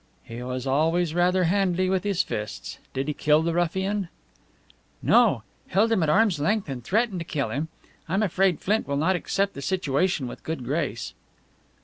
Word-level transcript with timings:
"He 0.23 0.41
was 0.41 0.65
always 0.65 1.13
rather 1.13 1.43
handy 1.43 1.87
with 1.87 2.03
his 2.03 2.23
fists. 2.23 2.79
Did 2.91 3.07
he 3.07 3.13
kill 3.13 3.43
the 3.43 3.53
ruffian?" 3.53 4.09
"No, 5.03 5.43
held 5.67 5.91
him 5.91 6.01
at 6.01 6.09
arm's 6.09 6.39
length 6.39 6.67
and 6.69 6.83
threatened 6.83 7.19
to 7.19 7.23
kill 7.23 7.49
him. 7.51 7.67
I'm 8.09 8.23
afraid 8.23 8.61
Flint 8.61 8.87
will 8.87 8.97
not 8.97 9.15
accept 9.15 9.53
the 9.53 9.61
situation 9.61 10.25
with 10.25 10.41
good 10.41 10.63
grace." 10.65 11.13